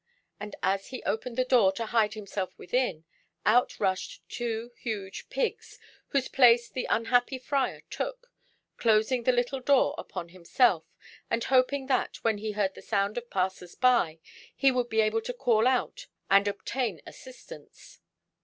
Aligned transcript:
And 0.39 0.55
as 0.63 0.87
he 0.87 1.03
opened 1.03 1.37
the 1.37 1.45
door 1.45 1.71
to 1.73 1.85
hide 1.85 2.15
himself 2.15 2.57
within, 2.57 3.05
out 3.45 3.79
rushed 3.79 4.27
two 4.29 4.71
huge 4.77 5.29
pigs, 5.29 5.77
whose 6.07 6.27
place 6.27 6.67
the 6.71 6.87
unhappy 6.89 7.37
Friar 7.37 7.81
took, 7.87 8.31
closing 8.77 9.21
the 9.25 9.31
little 9.31 9.59
door 9.59 9.93
upon 9.99 10.29
himself, 10.29 10.85
and 11.29 11.43
hoping 11.43 11.85
that, 11.85 12.15
when 12.23 12.39
he 12.39 12.53
heard 12.53 12.73
the 12.73 12.81
sound 12.81 13.15
of 13.15 13.29
passers 13.29 13.75
by, 13.75 14.17
he 14.55 14.71
would 14.71 14.89
be 14.89 15.01
able 15.01 15.21
to 15.21 15.33
call 15.33 15.67
out 15.67 16.07
and 16.31 16.47
obtain 16.47 16.99
assistance. 17.05 17.99